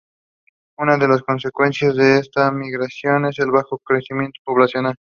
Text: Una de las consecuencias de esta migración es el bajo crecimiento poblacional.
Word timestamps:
Una 0.79 0.97
de 0.97 1.07
las 1.07 1.21
consecuencias 1.21 1.95
de 1.95 2.17
esta 2.17 2.51
migración 2.51 3.27
es 3.27 3.37
el 3.37 3.51
bajo 3.51 3.77
crecimiento 3.83 4.41
poblacional. 4.43 4.95